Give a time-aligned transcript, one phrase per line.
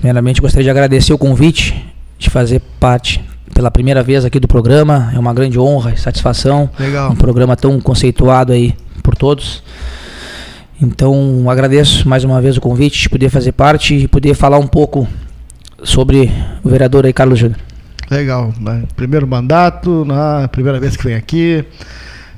[0.00, 1.76] Primeiramente, gostaria de agradecer o convite
[2.18, 5.12] de fazer parte pela primeira vez aqui do programa.
[5.14, 6.70] É uma grande honra e satisfação.
[6.78, 7.12] Legal.
[7.12, 9.62] Um programa tão conceituado aí por todos.
[10.80, 14.66] Então, agradeço mais uma vez o convite de poder fazer parte e poder falar um
[14.66, 15.06] pouco
[15.82, 16.32] sobre
[16.64, 17.60] o vereador aí, Carlos Júnior.
[18.10, 18.54] Legal.
[18.96, 20.48] Primeiro mandato, né?
[20.50, 21.62] primeira vez que vem aqui.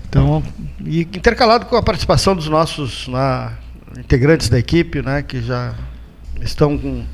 [0.09, 0.43] Então,
[0.85, 3.53] e intercalado com a participação dos nossos né,
[3.97, 5.73] integrantes da equipe, né, que já
[6.41, 7.05] estão com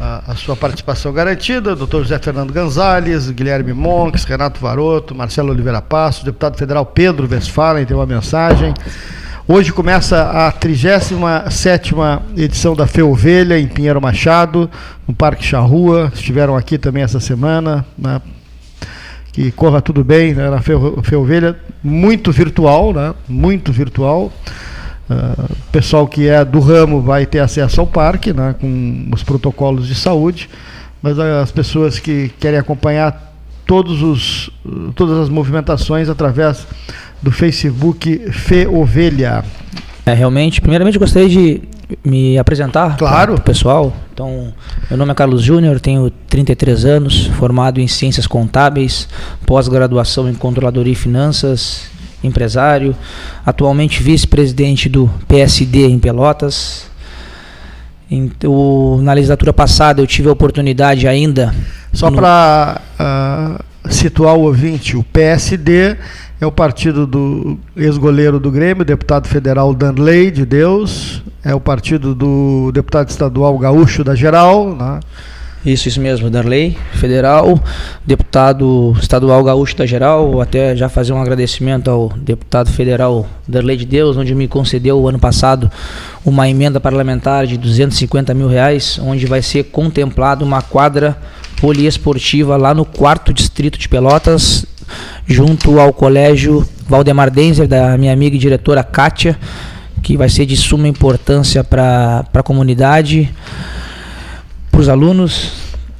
[0.00, 5.80] a, a, sua participação garantida, doutor José Fernando Gonzalez, Guilherme Monks, Renato Varoto, Marcelo Oliveira
[5.80, 8.74] Passos, deputado federal Pedro Westphalen, tem uma mensagem.
[9.46, 11.14] Hoje começa a 37
[12.34, 14.70] edição da Feovelha em Pinheiro Machado,
[15.06, 16.10] no Parque Charrua.
[16.14, 17.84] Estiveram aqui também essa semana.
[17.96, 18.22] Né?
[19.32, 20.48] Que corra tudo bem né?
[20.48, 23.12] na Feovelha, muito virtual, né?
[23.28, 24.32] muito virtual.
[25.10, 28.54] Uh, pessoal que é do ramo vai ter acesso ao parque, né?
[28.58, 30.48] com os protocolos de saúde,
[31.02, 33.34] mas as pessoas que querem acompanhar
[33.66, 34.50] todos os,
[34.94, 36.66] todas as movimentações através
[37.20, 39.44] do Facebook Fe Ovelha.
[40.06, 41.62] É, realmente, primeiramente gostaria de
[42.04, 43.32] me apresentar claro.
[43.32, 43.94] para o pessoal.
[44.12, 44.52] Então,
[44.88, 49.08] meu nome é Carlos Júnior, tenho 33 anos, formado em Ciências Contábeis,
[49.46, 51.90] pós-graduação em Controladoria e Finanças,
[52.26, 52.94] empresário,
[53.44, 56.86] atualmente vice-presidente do PSD em Pelotas.
[58.10, 61.54] Então, na legislatura passada eu tive a oportunidade ainda.
[61.92, 65.96] Só para uh, ah, situar o ouvinte, o PSD
[66.40, 72.14] é o partido do ex-goleiro do Grêmio, deputado federal Danley de Deus, é o partido
[72.14, 75.00] do deputado estadual Gaúcho da Geral, né?
[75.64, 77.58] Isso, isso mesmo, Danley, federal,
[78.04, 83.86] deputado estadual gaúcho da geral, até já fazer um agradecimento ao deputado federal Danley de
[83.86, 85.72] Deus, onde me concedeu o ano passado
[86.22, 91.16] uma emenda parlamentar de 250 mil reais, onde vai ser contemplado uma quadra
[91.58, 94.66] poliesportiva lá no quarto distrito de Pelotas,
[95.26, 99.38] junto ao colégio Valdemar Denzer, da minha amiga e diretora Kátia,
[100.02, 103.32] que vai ser de suma importância para a comunidade,
[104.74, 105.52] para os alunos.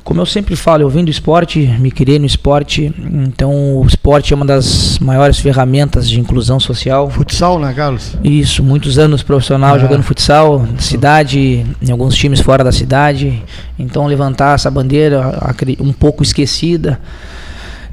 [0.03, 4.35] Como eu sempre falo, eu vim do esporte, me criei no esporte, então o esporte
[4.35, 7.09] é uma das maiores ferramentas de inclusão social.
[7.09, 8.17] Futsal, né, Carlos?
[8.23, 9.79] Isso, muitos anos profissional é.
[9.79, 13.43] jogando futsal, cidade, em alguns times fora da cidade.
[13.79, 15.39] Então levantar essa bandeira
[15.81, 17.01] um pouco esquecida.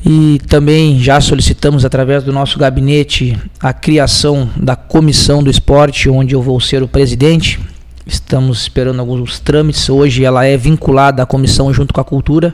[0.04, 6.34] E também já solicitamos através do nosso gabinete a criação da comissão do esporte, onde
[6.34, 7.60] eu vou ser o presidente.
[8.06, 9.90] Estamos esperando alguns trâmites.
[9.90, 12.54] Hoje ela é vinculada à comissão junto com a cultura,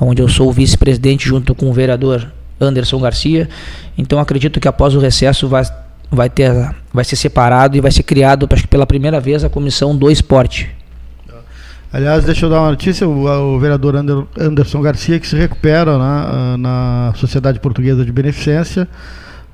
[0.00, 2.26] onde eu sou o vice-presidente junto com o vereador
[2.60, 3.48] Anderson Garcia.
[3.96, 5.64] Então acredito que após o recesso vai,
[6.10, 6.50] vai, ter,
[6.92, 10.10] vai ser separado e vai ser criado, acho que pela primeira vez, a comissão do
[10.10, 10.70] esporte.
[11.92, 13.94] Aliás, deixa eu dar uma notícia: o, o vereador
[14.38, 18.88] Anderson Garcia, que se recupera né, na Sociedade Portuguesa de Beneficência.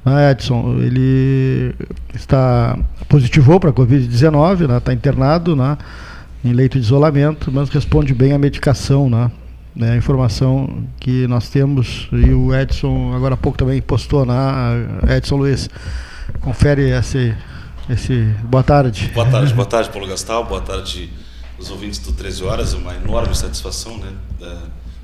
[0.04, 1.74] Né, Edson, ele
[2.14, 2.76] está
[3.08, 5.78] positivou para a Covid-19, está né, internado né,
[6.44, 9.08] em leito de isolamento, mas responde bem à medicação.
[9.08, 9.30] Né,
[9.74, 14.34] né, a informação que nós temos, e o Edson agora há pouco também postou, né,
[15.16, 15.70] Edson Luiz,
[16.40, 17.34] confere esse,
[17.88, 18.34] esse.
[18.44, 19.10] Boa tarde.
[19.14, 21.10] Boa tarde, boa tarde, Paulo Gastal, boa tarde
[21.62, 24.12] os ouvintes do 13 Horas, é uma enorme satisfação, né?
[24.40, 24.56] É,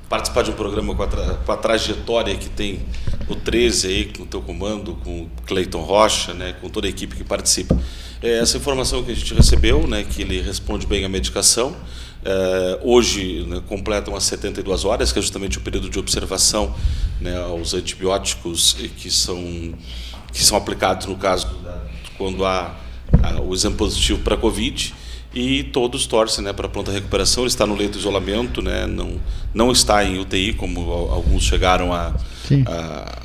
[0.09, 2.79] participar de um programa com a, tra com a, trajetória que tem
[3.27, 6.55] o 13 aí, com o teu comando, com o Cleiton Rocha, né?
[6.59, 7.77] Com toda a equipe que participa.
[8.21, 10.03] É, essa informação que a gente recebeu, né?
[10.03, 11.75] Que ele responde bem à medicação.
[12.25, 16.75] É, hoje né, completa umas 72 horas, que é justamente o período de observação
[17.21, 19.73] né, aos antibióticos que são,
[20.33, 21.47] que são aplicados no caso
[22.17, 22.75] quando há,
[23.23, 24.93] há o exame positivo para a Covid
[25.33, 27.43] e todos torcem né, para a pronta recuperação.
[27.43, 29.19] Ele está no leito de isolamento, né, não,
[29.53, 32.13] não está em UTI, como alguns chegaram a,
[32.67, 33.19] a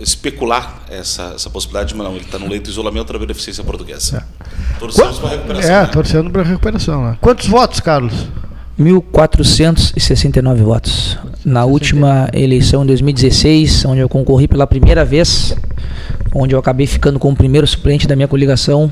[0.00, 3.62] especular essa, essa possibilidade, mas não, ele está no leito de isolamento para a beneficência
[3.62, 4.26] portuguesa.
[4.26, 4.78] É.
[4.78, 5.70] Torcemos para a recuperação.
[5.70, 5.86] É, né?
[5.86, 7.04] torcendo para a recuperação.
[7.04, 7.18] Né?
[7.20, 8.14] Quantos votos, Carlos?
[8.78, 11.18] 1.469 votos.
[11.44, 15.54] Na última eleição em 2016, onde eu concorri pela primeira vez,
[16.34, 18.90] onde eu acabei ficando como primeiro suplente da minha coligação,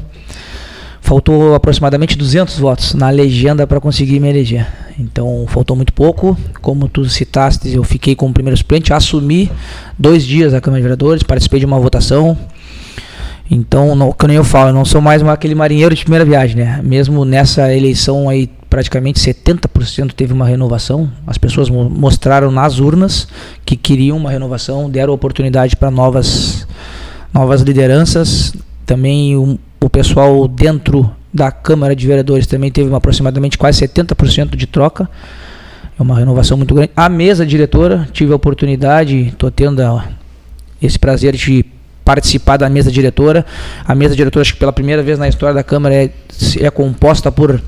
[1.08, 4.66] faltou aproximadamente 200 votos na legenda para conseguir me eleger.
[4.98, 6.36] Então faltou muito pouco.
[6.60, 9.50] Como tu citaste, eu fiquei como primeiro suplente, assumi
[9.98, 12.36] dois dias a Câmara de Vereadores, participei de uma votação.
[13.50, 16.82] Então, não, como eu falo, eu não sou mais aquele marinheiro de primeira viagem, né?
[16.84, 21.10] Mesmo nessa eleição aí, praticamente 70% teve uma renovação.
[21.26, 23.26] As pessoas mo mostraram nas urnas
[23.64, 26.68] que queriam uma renovação, deram oportunidade para novas,
[27.32, 28.52] novas lideranças.
[28.84, 34.56] Também o, o pessoal dentro da Câmara de Vereadores também teve uma, aproximadamente quase 70%
[34.56, 35.08] de troca.
[35.98, 36.90] É uma renovação muito grande.
[36.96, 39.82] A mesa diretora, tive a oportunidade, estou tendo
[40.80, 41.64] esse prazer de
[42.04, 43.44] participar da mesa diretora.
[43.84, 46.10] A mesa diretora, acho que pela primeira vez na história da Câmara, é,
[46.60, 47.60] é composta por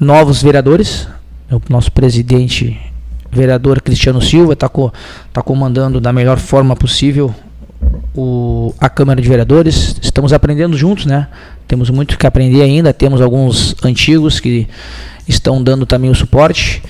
[0.00, 1.08] novos vereadores.
[1.50, 2.78] O nosso presidente,
[3.30, 4.92] vereador Cristiano Silva, está co,
[5.32, 7.34] tá comandando da melhor forma possível
[8.14, 9.96] o, a Câmara de Vereadores.
[10.02, 11.28] Estamos aprendendo juntos, né?
[11.66, 12.92] Temos muito que aprender ainda.
[12.92, 14.68] Temos alguns antigos que
[15.26, 16.82] estão dando também o suporte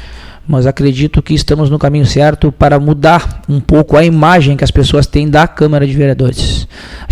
[0.47, 4.71] mas acredito que estamos no caminho certo para mudar um pouco a imagem que as
[4.71, 6.67] pessoas têm da Câmara de Vereadores.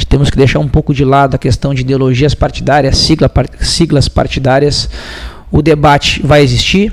[0.09, 3.31] Temos que deixar um pouco de lado a questão de ideologias partidárias, sigla,
[3.61, 4.91] siglas partidárias.
[5.53, 6.93] O debate vai existir,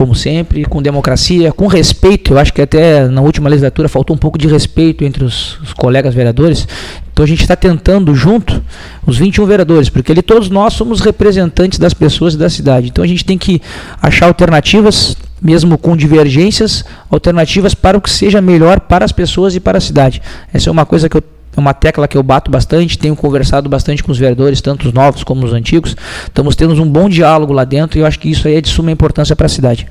[0.00, 2.32] como sempre, com democracia, com respeito.
[2.32, 5.74] Eu acho que até na última legislatura faltou um pouco de respeito entre os, os
[5.74, 6.66] colegas vereadores.
[7.12, 8.62] Então a gente está tentando junto
[9.06, 12.88] os 21 vereadores, porque ali todos nós somos representantes das pessoas e da cidade.
[12.88, 13.60] Então a gente tem que
[14.00, 19.60] achar alternativas mesmo com divergências, alternativas para o que seja melhor para as pessoas e
[19.60, 20.22] para a cidade.
[20.50, 21.22] Essa é uma coisa que eu
[21.56, 24.92] é uma tecla que eu bato bastante, tenho conversado bastante com os vereadores, tanto os
[24.92, 25.96] novos como os antigos.
[26.24, 28.68] Estamos tendo um bom diálogo lá dentro e eu acho que isso aí é de
[28.68, 29.88] suma importância para a cidade.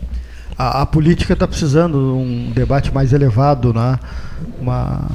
[0.57, 3.99] A, a política está precisando de um debate mais elevado, né?
[4.61, 5.07] uma,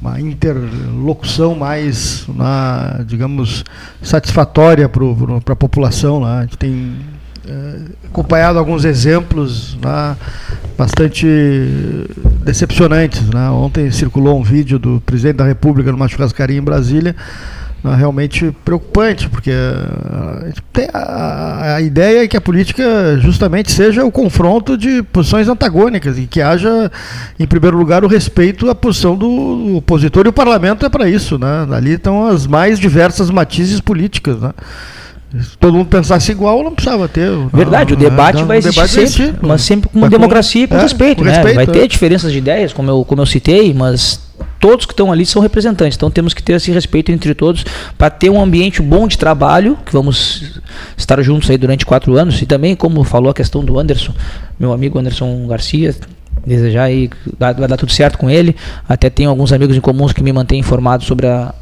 [0.00, 3.64] uma interlocução mais, né, digamos,
[4.02, 6.20] satisfatória para a população.
[6.20, 6.38] Né?
[6.38, 6.96] A gente tem
[8.08, 10.16] acompanhado alguns exemplos né,
[10.76, 11.26] bastante
[12.44, 13.22] decepcionantes.
[13.28, 13.50] Né?
[13.50, 17.16] Ontem circulou um vídeo do presidente da República numa churrascaria em Brasília,
[17.82, 19.50] né, realmente preocupante, porque
[20.92, 26.16] a, a, a, ideia é que a política justamente seja o confronto de posições antagônicas
[26.18, 26.92] e que haja,
[27.40, 31.38] em primeiro lugar, o respeito à posição do opositor, e o parlamento é para isso.
[31.38, 31.66] Né?
[31.72, 34.40] Ali estão as mais diversas matizes políticas.
[34.40, 34.52] Né?
[35.40, 37.30] Se todo mundo pensasse igual, não precisava ter.
[37.52, 40.76] Verdade, não, o debate não, vai existir debate sempre, mas sempre com democracia e com,
[40.76, 41.32] é, respeito, com né?
[41.32, 41.66] respeito, Vai é.
[41.66, 44.20] ter diferenças de ideias, como eu, como eu citei, mas
[44.60, 45.96] todos que estão ali são representantes.
[45.96, 47.64] Então temos que ter esse respeito entre todos
[47.96, 50.60] para ter um ambiente bom de trabalho, que vamos
[50.96, 52.42] estar juntos aí durante quatro anos.
[52.42, 54.12] E também, como falou a questão do Anderson,
[54.60, 55.94] meu amigo Anderson Garcia,
[56.46, 57.08] desejar aí
[57.38, 58.54] vai dar tudo certo com ele.
[58.86, 61.54] Até tenho alguns amigos em comuns que me mantêm informado sobre a,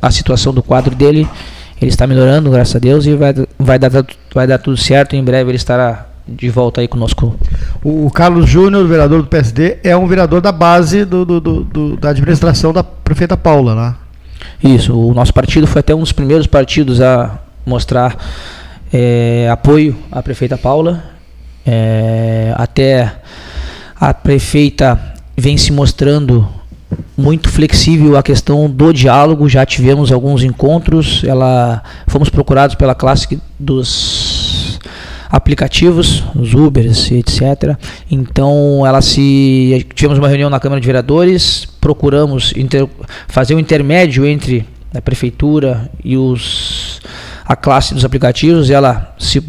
[0.00, 1.28] a situação do quadro dele
[1.80, 3.90] ele está melhorando, graças a Deus, e vai, vai, dar,
[4.34, 5.14] vai dar tudo certo.
[5.14, 7.38] Em breve ele estará de volta aí conosco.
[7.84, 12.10] O, Carlos Júnior, vereador do PSD, é um vereador da base do, do, do, da
[12.10, 13.94] administração da prefeita Paula, né?
[14.62, 18.16] Isso, o nosso partido foi até um dos primeiros partidos a mostrar
[18.92, 21.04] é, apoio à prefeita Paula.
[21.64, 23.12] É, até
[24.00, 24.98] a prefeita
[25.36, 26.48] vem se mostrando
[27.16, 29.48] muito flexível a questão do diálogo.
[29.48, 31.22] Já tivemos alguns encontros.
[31.24, 34.78] Ela fomos procurados pela classe dos
[35.30, 37.76] aplicativos, os Ubers, etc.
[38.10, 42.88] Então, ela se tivemos uma reunião na Câmara de Vereadores, procuramos inter,
[43.26, 47.00] fazer um intermédio entre a prefeitura e os
[47.44, 48.70] a classe dos aplicativos.
[48.70, 49.42] Ela se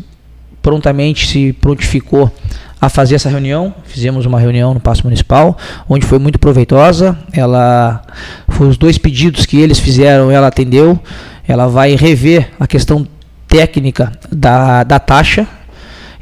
[0.62, 2.32] prontamente se prontificou
[2.80, 3.74] a fazer essa reunião.
[3.86, 5.58] Fizemos uma reunião no Paço Municipal,
[5.90, 7.18] onde foi muito proveitosa.
[7.34, 8.02] Ela
[8.50, 11.00] foi os dois pedidos que eles fizeram, ela atendeu.
[11.48, 13.08] Ela vai rever a questão
[13.48, 15.48] técnica da, da taxa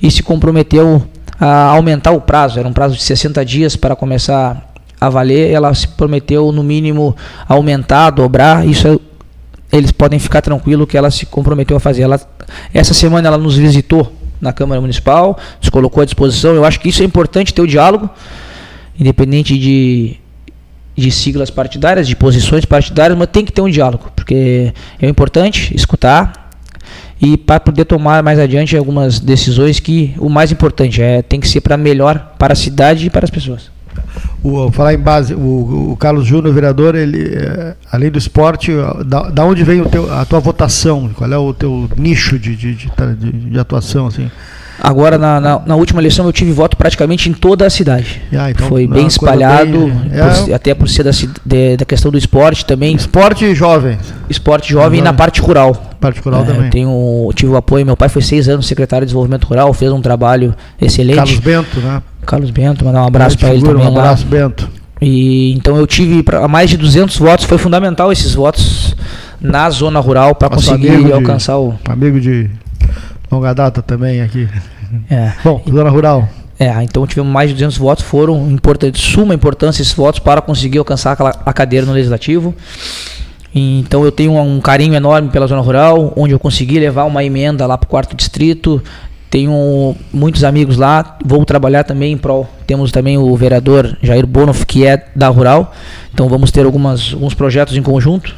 [0.02, 1.04] e se comprometeu
[1.40, 2.60] a aumentar o prazo.
[2.60, 5.52] Era um prazo de 60 dias para começar a valer.
[5.52, 7.16] Ela se prometeu, no mínimo,
[7.48, 8.66] aumentar, dobrar.
[8.66, 9.02] Isso
[9.72, 12.04] eles podem ficar tranquilo que ela se comprometeu a fazer.
[12.04, 12.20] Ela,
[12.74, 16.54] essa semana ela nos visitou na Câmara Municipal, se colocou à disposição.
[16.54, 18.10] Eu acho que isso é importante ter o diálogo,
[19.00, 20.18] independente de,
[20.96, 25.76] de siglas partidárias, de posições partidárias, mas tem que ter um diálogo, porque é importante
[25.76, 26.46] escutar
[27.22, 31.48] e para poder tomar mais adiante algumas decisões que o mais importante é tem que
[31.48, 33.72] ser para melhor para a cidade e para as pessoas.
[34.48, 38.72] O, falar em base, o, o Carlos Júnior, vereador, ele, é, além do esporte,
[39.04, 41.10] da, da onde vem teu, a tua votação?
[41.16, 44.06] Qual é o teu nicho de, de, de, de, de atuação?
[44.06, 44.30] Assim?
[44.82, 48.22] Agora, na, na, na, última eleição, eu tive voto praticamente em toda a cidade.
[48.34, 51.12] Ah, então, Foi bem espalhado, bem, é, por, até por ser da,
[51.46, 52.96] de, da questão do esporte também.
[52.96, 53.98] Esporte jovem.
[54.30, 55.74] Esporte jovem e na parte rural.
[56.00, 56.70] Parte rural é, também.
[56.70, 60.02] Tenho, tive o apoio, meu pai foi seis anos secretário de desenvolvimento rural, fez um
[60.02, 61.16] trabalho excelente.
[61.16, 62.02] Carlos Bento, né?
[62.26, 63.86] Carlos Bento, mandar um abraço para ele também.
[63.86, 64.30] Um abraço, lá.
[64.30, 64.70] Bento.
[65.02, 68.96] E, então eu tive pra, mais de 200 votos, foi fundamental esses votos
[69.40, 71.76] na zona rural para conseguir alcançar de, o.
[71.88, 72.50] Amigo de
[73.36, 74.48] longa data também aqui.
[75.10, 75.34] É.
[75.44, 76.28] Bom, zona rural.
[76.58, 80.78] É, então tivemos mais de 200 votos, foram importantes, suma importância esses votos para conseguir
[80.78, 82.56] alcançar a cadeira no legislativo.
[83.54, 87.66] Então eu tenho um carinho enorme pela zona rural, onde eu consegui levar uma emenda
[87.66, 88.82] lá para o quarto distrito.
[89.30, 92.50] Tenho muitos amigos lá, vou trabalhar também em prol.
[92.66, 95.74] Temos também o vereador Jair Bonoff, que é da Rural.
[96.14, 98.34] Então vamos ter algumas, alguns projetos em conjunto.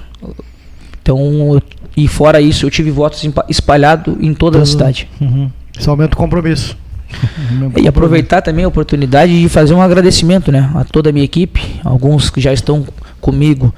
[1.02, 1.62] Então,
[1.98, 5.10] e fora isso, eu tive votos espalhados em toda a cidade.
[5.20, 5.50] Uhum.
[5.78, 6.78] Isso aumenta o compromisso.
[7.82, 11.62] E aproveitar também a oportunidade de fazer um agradecimento né, a toda a minha equipe,
[11.84, 12.86] alguns que já estão
[13.22, 13.74] comigo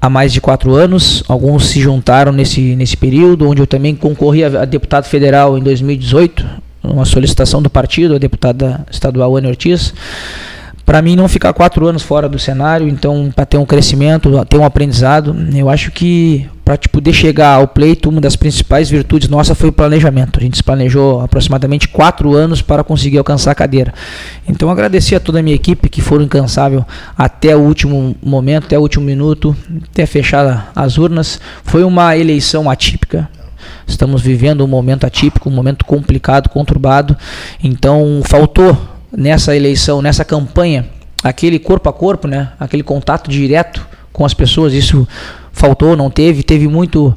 [0.00, 4.44] há mais de quatro anos, alguns se juntaram nesse, nesse período, onde eu também concorri
[4.44, 6.46] a, a deputado federal em 2018,
[6.82, 9.94] uma solicitação do partido, a deputada estadual Ana Ortiz
[10.84, 14.58] para mim não ficar quatro anos fora do cenário, então para ter um crescimento, ter
[14.58, 19.28] um aprendizado, eu acho que para tipo, poder chegar ao pleito, uma das principais virtudes
[19.28, 20.38] nossa foi o planejamento.
[20.38, 23.92] A gente se planejou aproximadamente quatro anos para conseguir alcançar a cadeira.
[24.48, 26.84] Então agradecer a toda a minha equipe que foram incansável
[27.18, 29.54] até o último momento, até o último minuto,
[29.90, 31.38] até fechar as urnas.
[31.64, 33.28] Foi uma eleição atípica.
[33.86, 37.14] Estamos vivendo um momento atípico, um momento complicado, conturbado.
[37.62, 40.86] Então faltou nessa eleição, nessa campanha,
[41.22, 42.52] aquele corpo a corpo, né?
[42.58, 45.06] Aquele contato direto com as pessoas, isso
[45.52, 47.16] faltou, não teve, teve muito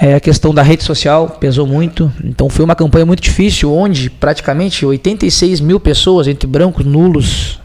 [0.00, 4.08] é, a questão da rede social pesou muito, então foi uma campanha muito difícil, onde
[4.08, 7.60] praticamente 86 mil pessoas, entre brancos, nulos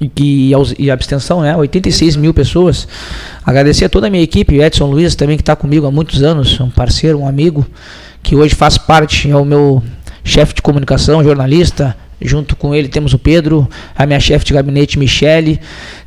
[0.00, 1.56] e, e abstenção, né?
[1.56, 2.86] 86 mil pessoas.
[3.44, 6.60] Agradecer a toda a minha equipe, Edson Luiz também que está comigo há muitos anos,
[6.60, 7.66] um parceiro, um amigo,
[8.22, 9.82] que hoje faz parte, é o meu
[10.22, 14.98] chefe de comunicação, jornalista, Junto com ele temos o Pedro, a minha chefe de gabinete,
[14.98, 15.60] Michele,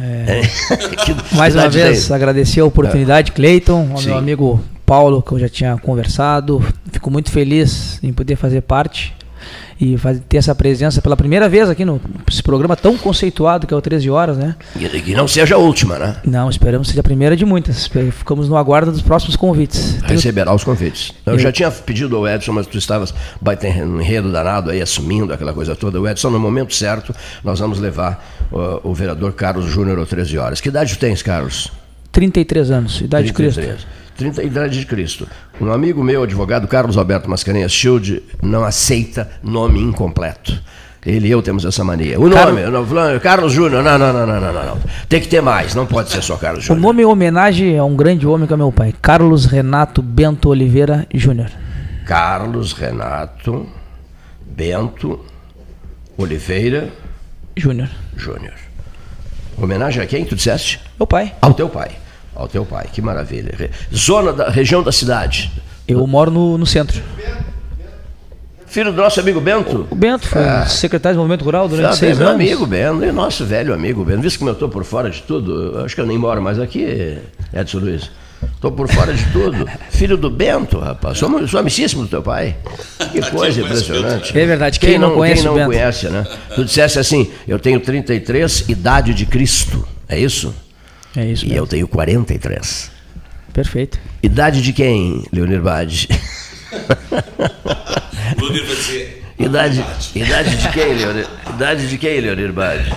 [0.00, 0.42] É.
[1.04, 2.10] que, Mais uma vez, tens?
[2.10, 4.08] agradecer a oportunidade, Cleiton, ao Sim.
[4.08, 6.62] meu amigo Paulo, que eu já tinha conversado.
[6.92, 9.14] Fico muito feliz em poder fazer parte
[9.80, 9.96] e
[10.28, 11.98] ter essa presença pela primeira vez aqui no
[12.44, 14.54] programa tão conceituado que é o 13 Horas, né?
[14.76, 16.16] E que não seja a última, né?
[16.24, 17.86] Não, esperamos que seja a primeira de muitas.
[17.86, 19.98] Ficamos no aguardo dos próximos convites.
[20.02, 21.14] Receberá os convites.
[21.24, 25.32] Eu, Eu já tinha pedido ao Edson, mas tu estavas um enredo danado aí, assumindo
[25.32, 25.98] aquela coisa toda.
[25.98, 28.22] O Edson, no momento certo, nós vamos levar
[28.52, 30.60] uh, o vereador Carlos Júnior ao 13 Horas.
[30.60, 31.72] Que idade tu tens, Carlos?
[32.12, 33.54] 33 anos, idade 33.
[33.54, 33.88] de Cristo.
[34.20, 35.26] 30 idade de Cristo.
[35.58, 40.62] Um amigo meu, advogado Carlos Alberto Mascarenhas Shield, não aceita nome incompleto.
[41.06, 42.20] Ele e eu temos essa mania.
[42.20, 44.78] O nome, Carlos, Carlos Júnior, não, não, não, não, não, não.
[45.08, 46.78] Tem que ter mais, não pode ser só Carlos Júnior.
[46.78, 50.50] O nome em homenagem a um grande homem que é meu pai, Carlos Renato Bento
[50.50, 51.50] Oliveira Júnior.
[52.04, 53.66] Carlos Renato
[54.44, 55.18] Bento
[56.18, 56.90] Oliveira
[57.56, 57.88] Júnior.
[58.14, 58.52] Júnior.
[59.56, 60.78] Homenagem a quem tu disseste?
[60.98, 61.32] Meu pai.
[61.40, 61.92] Ao teu pai
[62.40, 62.88] ao teu pai.
[62.92, 63.70] Que maravilha.
[63.94, 65.50] Zona da região da cidade.
[65.86, 67.02] Eu moro no, no centro.
[68.70, 69.88] Filho do nosso amigo Bento?
[69.90, 70.64] O Bento foi ah.
[70.64, 72.40] secretário do Movimento Rural durante seis meu anos.
[72.40, 74.20] amigo Bento, e nosso velho amigo Bento.
[74.20, 77.18] Visto que eu estou por fora de tudo, acho que eu nem moro mais aqui,
[77.52, 78.10] Edson Luiz.
[78.54, 79.68] Estou por fora de tudo.
[79.90, 81.18] Filho do Bento, rapaz.
[81.18, 82.56] Sou, sou amicíssimo do teu pai.
[83.10, 84.38] Que coisa impressionante.
[84.38, 84.78] É verdade.
[84.78, 86.24] Quem, quem não, conhece quem não conhece, né?
[86.54, 89.86] Tu dissesse assim, eu tenho 33, idade de Cristo.
[90.08, 90.54] É isso?
[91.16, 91.46] É isso.
[91.46, 92.90] E eu tenho 43.
[93.52, 93.98] Perfeito.
[94.22, 96.08] Idade de quem, Leonir Bade?
[98.38, 99.24] Leonir vai dizer.
[99.38, 101.26] Idade, idade de quem, Leonir?
[101.48, 102.92] Idade de quem, Leonir Bade?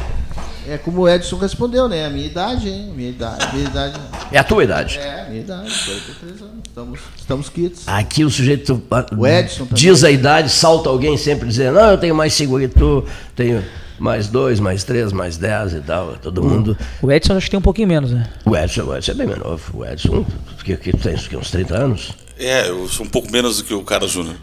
[0.67, 2.05] É como o Edson respondeu, né?
[2.05, 2.93] A minha idade, hein?
[2.95, 3.53] Minha idade.
[3.53, 3.99] Minha idade.
[4.31, 4.97] É a tua idade.
[4.97, 6.53] É, a minha idade, 43 anos.
[6.65, 7.87] Estamos, estamos quites.
[7.87, 9.73] Aqui o sujeito ah, O Edson também.
[9.75, 13.05] diz a idade, salta alguém sempre dizendo, não, eu tenho mais cinco que tu,
[13.35, 13.63] tenho
[13.99, 16.15] mais dois, mais três, mais dez e tal.
[16.21, 16.77] Todo mundo.
[17.01, 18.27] O Edson acho que tem um pouquinho menos, né?
[18.45, 19.61] O Edson, o Edson é bem novo.
[19.77, 20.25] O Edson,
[20.63, 22.11] que, que tem que, uns 30 anos.
[22.39, 24.35] É, eu sou um pouco menos do que o cara Júnior.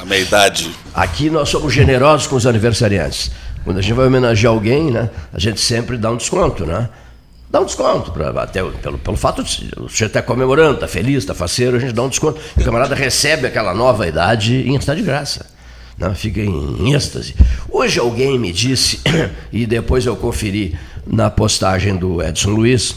[0.00, 0.70] A minha idade.
[0.92, 3.30] Aqui nós somos generosos com os aniversariantes.
[3.64, 6.88] Quando a gente vai homenagear alguém, né, a gente sempre dá um desconto, né?
[7.50, 11.18] Dá um desconto, pra, até pelo, pelo fato de o sujeito estar comemorando, está feliz,
[11.18, 12.40] está faceiro, a gente dá um desconto.
[12.56, 15.46] E o camarada recebe aquela nova idade e está de graça.
[15.98, 16.14] Né?
[16.14, 17.34] Fica em, em êxtase.
[17.68, 19.00] Hoje alguém me disse,
[19.52, 22.94] e depois eu conferi na postagem do Edson Luiz,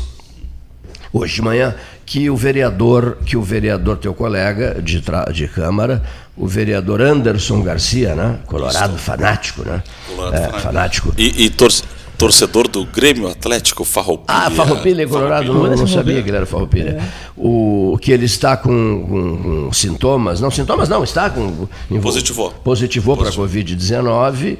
[1.11, 1.75] hoje de manhã
[2.05, 6.03] que o vereador, que o vereador teu colega de, tra- de Câmara,
[6.35, 8.39] o vereador Anderson Garcia, né?
[8.45, 9.81] Colorado fanático, né?
[10.09, 10.61] Colorado é, fanático.
[10.61, 11.13] fanático.
[11.17, 11.83] E, e torce-
[12.17, 14.37] torcedor do Grêmio Atlético Farroupilha.
[14.37, 15.79] Ah, Farroupilha é colorado, não, Farroupilha.
[15.81, 17.01] não sabia que ele era Farroupilha.
[17.37, 18.69] O que ele está com,
[19.07, 21.67] com- com sintomas, não sintomas não, está com
[22.01, 22.51] Positivou.
[22.63, 24.57] Positivou para a Covid-19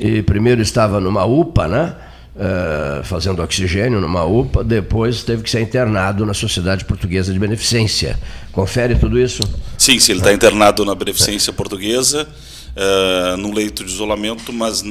[0.00, 1.94] e primeiro estava numa UPA, né?
[2.36, 8.18] Eh, fazendo oxigênio numa UPA, depois teve que ser internado na Sociedade Portuguesa de Beneficência.
[8.50, 9.42] Confere tudo isso?
[9.78, 12.28] Sim, sim, ele está internado na Beneficência Portuguesa,
[12.74, 14.82] eh, num leito de isolamento, mas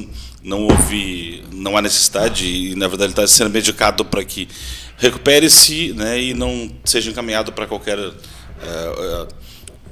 [0.41, 4.47] não houve, não há necessidade e na verdade ele está sendo medicado para que
[4.97, 9.27] recupere-se, né, e não seja encaminhado para qualquer eh,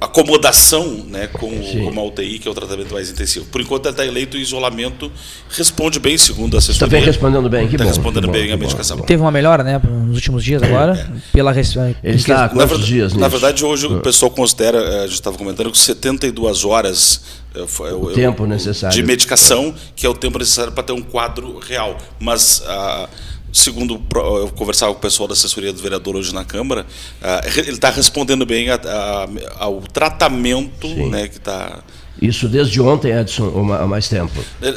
[0.04, 3.46] acomodação, né, com o- uma UTI que é o tratamento mais intensivo.
[3.46, 5.10] Por enquanto ele está eleito em isolamento,
[5.50, 6.90] responde bem segundo a Está assessoria.
[6.92, 7.90] bem Tá respondendo bem, que Está bom.
[7.90, 8.98] respondendo que bom, bem a bom, medicação.
[8.98, 12.68] Teve uma melhora, né, nos últimos dias agora, pela res- Ele está há Na quantos
[12.70, 13.30] verdade, dias na nisso?
[13.30, 17.22] verdade, hoje o pessoal considera, eh, a gente estava comentando, que 72 horas
[17.54, 18.94] eh, foi- é o tempo necessário.
[18.96, 21.96] de medicação, que é o tempo necessário para ter um quadro real.
[22.18, 23.08] Mas, ah,
[23.52, 26.86] segundo eu conversava com o pessoal da assessoria do vereador hoje na Câmara,
[27.22, 29.28] ah, ele está respondendo bem a- a-
[29.64, 31.80] ao tratamento né, que está.
[32.20, 34.32] Isso desde ontem, Edson, há mais tempo.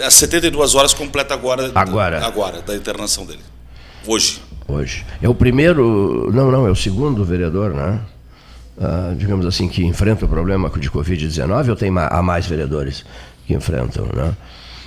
[0.05, 2.25] As 72 horas completa agora, Agora.
[2.25, 3.39] agora da internação dele.
[4.07, 4.39] Hoje.
[4.67, 5.05] hoje.
[5.21, 7.99] É o primeiro, não, não, é o segundo vereador, né?
[8.79, 13.05] Ah, digamos assim, que enfrenta o problema de Covid-19 ou tem há mais vereadores
[13.47, 14.33] que enfrentam, né?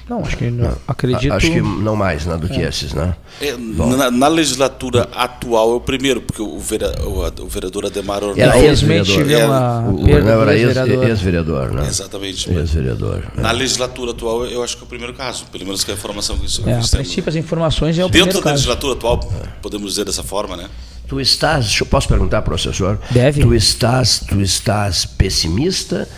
[0.08, 1.32] Não, acho que não, acredito.
[1.32, 3.14] Acho que não mais né, do que esses, né?
[3.42, 8.24] É, na, na legislatura atual é o primeiro, porque o, vera- o- o vereador Ademar
[8.24, 8.48] Ornel.
[8.48, 9.20] Era ex-vereador.
[9.28, 11.08] É, era ex- ex-vereador.
[11.08, 11.86] ex-vereador, né?
[11.86, 12.50] Exatamente.
[12.50, 13.16] Ex-vereador.
[13.34, 13.42] né?
[13.42, 16.38] Na legislatura atual, eu acho que é o primeiro caso, pelo menos que a informação
[16.38, 18.54] que isso É, a princípio, as informações é o Dentro primeiro da caso.
[18.54, 19.20] legislatura atual,
[19.60, 20.68] podemos dizer dessa forma, né?
[21.06, 22.98] Tu estás, deixa eu- posso perguntar para o assessor?
[23.10, 23.40] Deve.
[23.42, 26.08] Tu estás, tu estás pessimista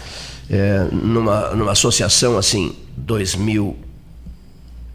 [0.48, 2.72] é, numa, numa associação assim,
[3.06, 3.76] 2000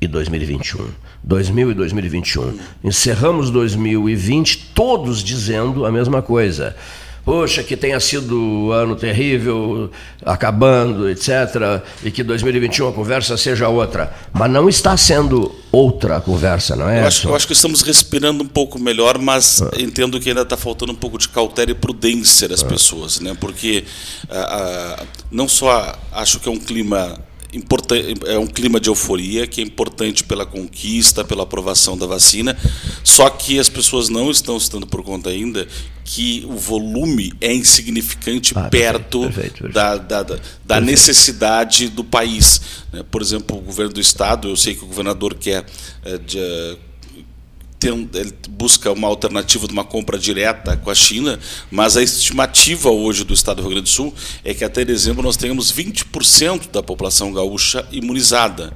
[0.01, 0.87] e 2021.
[1.23, 2.59] 2000 e 2021.
[2.83, 6.75] Encerramos 2020 todos dizendo a mesma coisa.
[7.23, 9.89] Poxa, que tenha sido um ano terrível,
[10.23, 11.81] acabando, etc.
[12.03, 14.13] E que 2021 a conversa seja outra.
[14.31, 17.01] Mas não está sendo outra a conversa, não é?
[17.01, 19.71] Eu acho, eu acho que estamos respirando um pouco melhor, mas Ah.
[19.79, 23.35] entendo que ainda está faltando um pouco de cautela e prudência das pessoas, né?
[23.39, 23.85] Porque
[24.29, 27.19] ah, ah, não só acho que é um clima
[28.25, 32.57] é um clima de euforia que é importante pela conquista, pela aprovação da vacina,
[33.03, 35.67] só que as pessoas não estão se dando por conta ainda
[36.03, 39.73] que o volume é insignificante Ah, perfeito, perto perfeito, perfeito.
[39.73, 42.61] da, da, da- da necessidade do país.
[42.91, 43.03] né?
[43.09, 45.65] Por exemplo, o governo do estado, eu sei que o governador quer
[46.03, 46.77] eh, de,
[47.85, 51.37] ter ele busca uma alternativa de uma compra direta com a China,
[51.69, 55.21] mas a estimativa hoje do estado do Rio Grande do Sul é que até dezembro
[55.21, 58.73] nós tenhamos 20% da população gaúcha imunizada.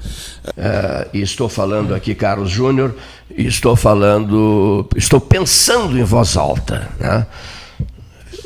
[0.55, 2.95] É, e estou falando aqui, Carlos Júnior,
[3.35, 6.89] estou falando, estou pensando em voz alta.
[6.99, 7.25] Né?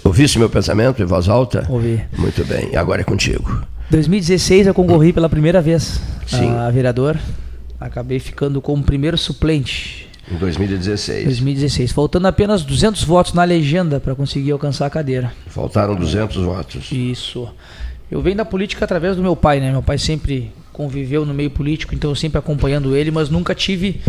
[0.04, 1.66] Ouviste meu pensamento em voz alta?
[1.70, 2.02] Ouvi.
[2.18, 3.64] Muito bem, agora é contigo.
[3.90, 6.50] 2016 eu concorri pela primeira vez Sim.
[6.52, 7.18] a vereador.
[7.80, 10.13] Acabei ficando como primeiro suplente.
[10.32, 11.26] Em 2016.
[11.26, 15.34] 2016, faltando apenas 200 votos na legenda para conseguir alcançar a cadeira.
[15.48, 16.92] Faltaram 200 votos.
[16.92, 17.50] Isso.
[18.10, 19.72] Eu venho da política através do meu pai, né?
[19.72, 24.02] Meu pai sempre conviveu no meio político, então eu sempre acompanhando ele, mas nunca tive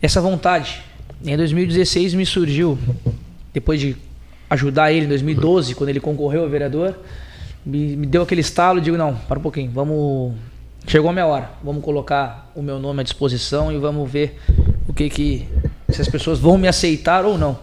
[0.00, 0.82] essa vontade.
[1.24, 2.78] Em 2016 me surgiu,
[3.52, 3.96] depois de
[4.48, 6.98] ajudar ele em 2012, quando ele concorreu a vereador,
[7.64, 10.34] me, me deu aquele estalo e digo, não, para um pouquinho, vamos.
[10.86, 14.40] Chegou a minha hora, vamos colocar o meu nome à disposição e vamos ver
[14.90, 15.48] o que que.
[15.88, 17.58] se as pessoas vão me aceitar ou não.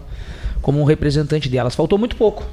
[0.62, 1.76] como um representante delas.
[1.76, 2.44] Faltou muito pouco.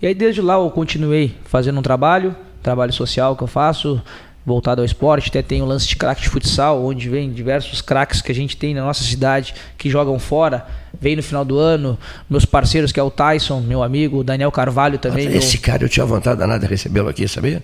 [0.00, 4.02] E aí desde lá eu continuei fazendo um trabalho, trabalho social que eu faço,
[4.44, 8.20] voltado ao esporte, até tem o lance de craque de futsal, onde vem diversos craques
[8.20, 10.66] que a gente tem na nossa cidade que jogam fora,
[11.00, 11.96] vem no final do ano,
[12.28, 15.28] meus parceiros que é o Tyson, meu amigo, o Daniel Carvalho também.
[15.28, 17.62] meu- Esse cara eu tinha vontade danada de recebê-lo aqui, sabia?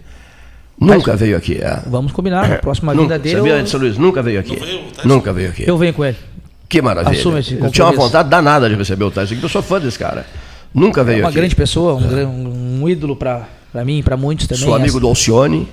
[0.80, 1.58] Nunca veio aqui.
[1.60, 1.82] é.
[1.88, 3.98] Vamos combinar, a próxima Nunca, vinda dele sabia, eu, Luiz?
[3.98, 4.56] Nunca veio aqui.
[4.56, 5.08] Não veio Tyson?
[5.08, 5.64] Nunca veio aqui.
[5.68, 6.16] eu venho com ele.
[6.68, 7.18] Que maravilha.
[7.18, 9.80] Assume esse eu tinha uma vontade danada de receber o Tyson, aqui, eu sou fã
[9.80, 10.26] desse cara.
[10.74, 11.38] Nunca veio É uma aqui.
[11.38, 13.46] grande pessoa, um, gran- um ídolo para
[13.84, 14.64] mim e para muitos também.
[14.64, 15.66] Sou amigo essa- do Alcione,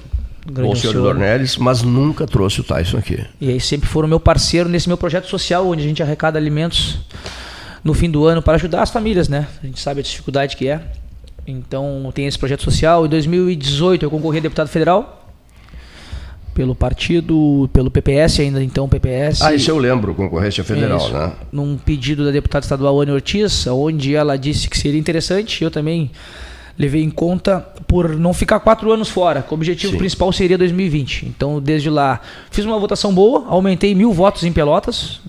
[0.46, 1.04] do Alcione Alcione.
[1.04, 3.20] Dornelles, mas nunca trouxe o Tyson aqui.
[3.42, 6.98] E aí sempre foram meu parceiro nesse meu projeto social, onde a gente arrecada alimentos
[7.84, 9.48] no fim do ano para ajudar as famílias, né?
[9.62, 10.80] A gente sabe a dificuldade que é.
[11.46, 13.06] Então tem esse projeto social.
[13.06, 15.25] Em 2018 eu concorri a deputado federal
[16.56, 19.42] pelo partido, pelo PPS ainda então PPS.
[19.42, 21.12] Ah, isso eu lembro, concorrência federal, Isso.
[21.12, 21.34] né?
[21.52, 26.10] Num pedido da deputada estadual Ana Ortiz, onde ela disse que seria interessante, eu também
[26.80, 29.98] levei em conta por não ficar quatro anos fora, que o objetivo Sim.
[29.98, 31.26] principal seria 2020.
[31.26, 35.20] Então, desde lá, fiz uma votação boa, aumentei mil votos em Pelotas.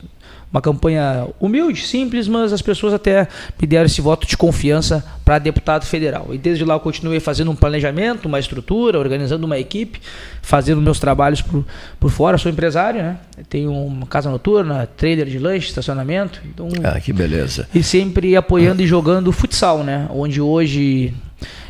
[0.57, 3.29] Uma campanha humilde, simples, mas as pessoas até
[3.61, 6.29] me deram esse voto de confiança para deputado federal.
[6.33, 10.01] E desde lá eu continuei fazendo um planejamento, uma estrutura, organizando uma equipe,
[10.41, 11.63] fazendo meus trabalhos por,
[12.01, 12.39] por fora.
[12.39, 13.19] Sou empresário, né?
[13.51, 16.41] Tenho uma casa noturna, trader de lanche, estacionamento.
[16.47, 17.69] Então, Ah, que beleza.
[17.75, 20.07] e sempre apoiando e jogando futsal, né?
[20.09, 21.13] Onde hoje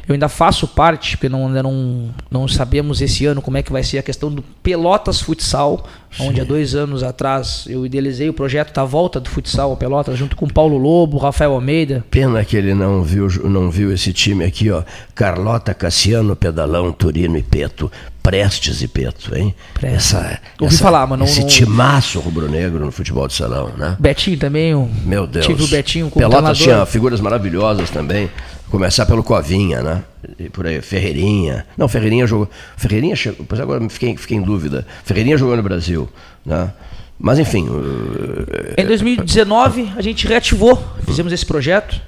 [0.09, 3.73] eu ainda faço parte, porque não, ainda não, não sabemos esse ano como é que
[3.73, 5.85] vai ser a questão do Pelotas Futsal,
[6.21, 10.19] onde há dois anos atrás eu idealizei o projeto da volta do futsal ao Pelotas,
[10.19, 12.05] junto com Paulo Lobo, Rafael Almeida.
[12.11, 14.83] Pena que ele não viu, não viu esse time aqui, ó.
[15.15, 17.91] Carlota, Cassiano, Pedalão, Turino e Peto.
[18.23, 19.55] Prestes e Peto, hein?
[19.73, 20.15] Prestes.
[20.15, 23.97] Essa, Ouvi essa- falar, mas não- Esse não- timaço rubro-negro no futebol de salão, né?
[24.01, 25.47] Betinho também, o, Meu Deus.
[25.47, 28.29] tive o Betinho como Pelotas tinha figuras maravilhosas também.
[28.69, 30.03] Começar pelo Covinha, né?
[30.53, 31.67] Por aí, Ferreirinha.
[31.77, 32.49] Não, Ferreirinha jogou.
[32.77, 33.45] Ferreirinha chegou.
[33.49, 34.87] Pois agora fiquei, fiquei em dúvida.
[35.05, 36.09] Ferreirinha jogou no Brasil,
[36.45, 36.73] né?
[37.19, 37.67] Mas enfim.
[37.69, 42.01] uh, Em 2019, a gente reativou, fizemos esse projeto,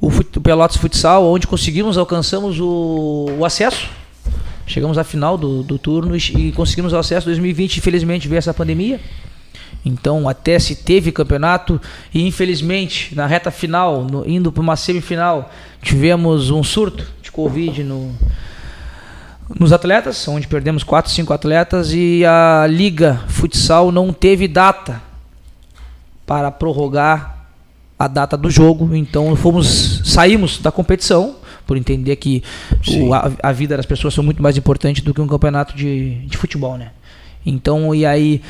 [0.00, 3.88] o, fut- o Pelotas Futsal, onde conseguimos, alcançamos o, o acesso.
[4.66, 7.26] Chegamos à final do, do turno e, e conseguimos o acesso.
[7.26, 9.00] 2020, infelizmente, veio essa pandemia.
[9.84, 11.80] Então, até se teve campeonato
[12.12, 15.50] e, infelizmente, na reta final, no- indo para uma semifinal,
[15.82, 18.12] tivemos um surto de Covid no,
[19.58, 25.00] nos atletas, onde perdemos 4, 5 atletas e a Liga Futsal não teve data
[26.26, 27.46] para prorrogar
[27.98, 28.94] a data do jogo.
[28.94, 32.42] Então fomos saímos da competição por entender que
[33.06, 36.16] o- a, a vida das pessoas são muito mais importante do que um campeonato de,
[36.26, 36.90] de futebol, né?
[37.44, 38.42] Então e aí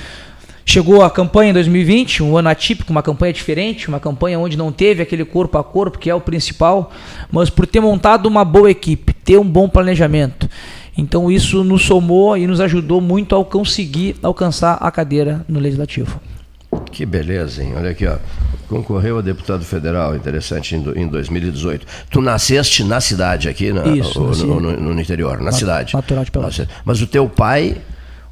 [0.70, 4.70] chegou a campanha em 2020, um ano atípico, uma campanha diferente, uma campanha onde não
[4.70, 6.92] teve aquele corpo a corpo que é o principal,
[7.30, 10.48] mas por ter montado uma boa equipe, ter um bom planejamento.
[10.96, 16.20] Então isso nos somou e nos ajudou muito a conseguir alcançar a cadeira no legislativo.
[16.92, 17.72] Que beleza, hein?
[17.76, 18.16] Olha aqui, ó.
[18.68, 21.84] Concorreu a deputado federal, interessante, em, do- em 2018.
[22.10, 25.94] Tu nasceste na cidade aqui, na, Isso, ou no, no- no interior, na cidade.
[25.94, 26.68] natural de Pelotas.
[26.84, 27.76] Mas o teu pai.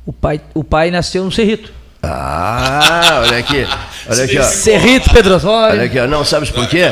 [0.07, 1.73] O pai, o pai nasceu no Cerrito.
[2.03, 3.67] Ah, olha aqui.
[4.09, 4.43] Olha aqui, ó.
[4.43, 6.07] Cerrito, Pedro Olha aqui, ó.
[6.07, 6.85] Não, sabes por quê?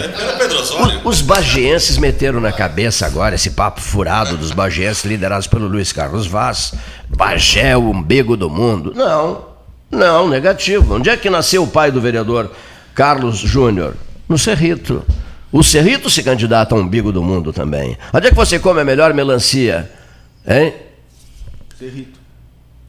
[1.05, 6.27] Os bagienses meteram na cabeça agora esse papo furado dos bagienses liderados pelo Luiz Carlos
[6.27, 6.75] Vaz.
[7.09, 8.93] Bagé, o umbigo do mundo.
[8.95, 9.47] Não,
[9.91, 10.97] não, negativo.
[10.97, 12.51] Onde é que nasceu o pai do vereador
[12.95, 13.95] Carlos Júnior?
[14.29, 15.05] No Cerrito.
[15.53, 17.97] O Cerrito se candidata a umbigo do mundo também.
[18.13, 19.89] Onde é que você come a melhor melancia?
[20.47, 20.75] Hein?
[21.79, 22.26] Cerrito.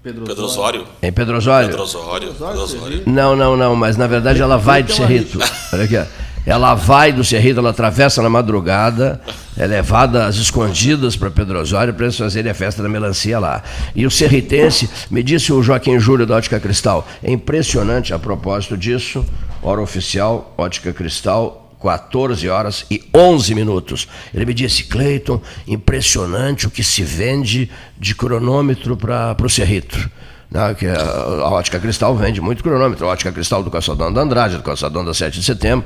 [0.08, 0.82] Pedro, Pedro Osório.
[0.82, 0.94] Osório.
[1.04, 1.68] Em Pedro Osório?
[1.68, 2.28] Pedro Osório.
[2.34, 3.04] Pedro Osório.
[3.06, 5.38] Não, não, não, mas na verdade ela vai do Então, Cerrito.
[5.74, 6.06] Olha aqui, ó.
[6.46, 9.20] Ela vai do Cerrito, ela atravessa na madrugada,
[9.58, 13.62] é levada às escondidas para Pedro Osório para eles fazerem a festa da melancia lá.
[13.94, 18.78] E o serritense, me disse o Joaquim Júlio da Ótica Cristal, é impressionante a propósito
[18.78, 19.26] disso,
[19.62, 24.08] hora oficial, Ótica Cristal, 14 horas e 11 minutos.
[24.34, 30.10] Ele me disse, Cleiton, impressionante o que se vende de cronômetro para o Cerrito.
[30.50, 34.22] Né, que a, a ótica cristal vende muito cronômetro, a ótica cristal do calçadão da
[34.22, 35.86] Andrade, do calçadão da 7 de setembro,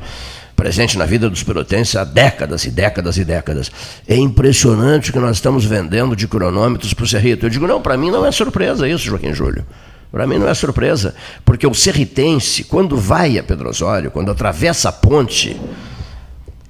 [0.55, 3.71] presente na vida dos pelotenses há décadas e décadas e décadas.
[4.07, 7.47] É impressionante o que nós estamos vendendo de cronômetros para o Cerrito.
[7.47, 9.65] Eu digo, não, para mim não é surpresa isso, Joaquim Júlio.
[10.11, 14.89] Para mim não é surpresa, porque o serritense, quando vai a Pedro Osório, quando atravessa
[14.89, 15.59] a ponte,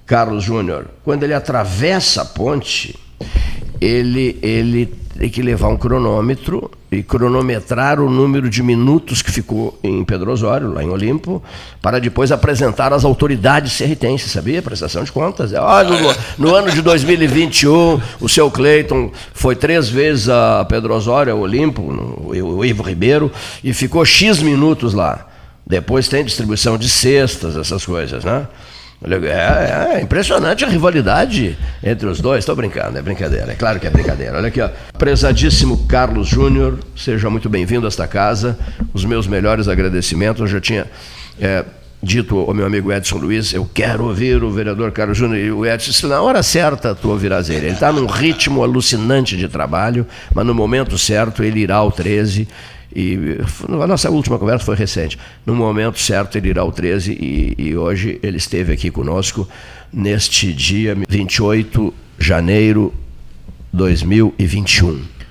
[0.05, 2.99] Carlos Júnior, quando ele atravessa a ponte,
[3.79, 9.77] ele, ele tem que levar um cronômetro e cronometrar o número de minutos que ficou
[9.83, 11.43] em Pedro Osório, lá em Olimpo,
[11.79, 14.63] para depois apresentar às autoridades serritenses, sabia?
[14.63, 15.53] Prestação de contas.
[15.53, 21.33] Olha, no, no ano de 2021, o seu Cleiton foi três vezes a Pedro Osório,
[21.33, 23.31] ao Olimpo, o Ivo Ribeiro,
[23.63, 25.27] e ficou X minutos lá.
[25.67, 28.47] Depois tem distribuição de cestas, essas coisas, né?
[29.03, 32.39] É, é, impressionante a rivalidade entre os dois.
[32.39, 33.51] Estou brincando, é brincadeira.
[33.51, 34.37] É claro que é brincadeira.
[34.37, 34.69] Olha aqui, ó.
[34.95, 38.57] Prezadíssimo Carlos Júnior, seja muito bem-vindo a esta casa.
[38.93, 40.41] Os meus melhores agradecimentos.
[40.41, 40.85] Eu já tinha
[41.39, 41.65] é,
[42.03, 45.39] dito ao meu amigo Edson Luiz, eu quero ouvir o vereador Carlos Júnior.
[45.39, 47.67] E o Edson disse, na hora certa tu ouvirás ele.
[47.67, 52.47] Ele está num ritmo alucinante de trabalho, mas no momento certo ele irá ao 13
[52.95, 55.17] e a nossa última conversa foi recente.
[55.45, 59.47] No momento certo, ele irá ao 13 e, e hoje ele esteve aqui conosco
[59.91, 62.93] neste dia 28 de janeiro
[63.73, 65.20] 2021.